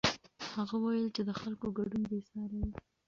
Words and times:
هغه 0.55 0.75
وویل 0.79 1.07
چې 1.15 1.21
د 1.27 1.31
خلکو 1.41 1.67
ګډون 1.77 2.03
بېساری 2.09 2.59
و. 2.67 2.71